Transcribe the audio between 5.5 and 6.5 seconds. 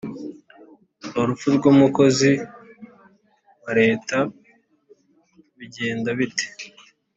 bigenda bite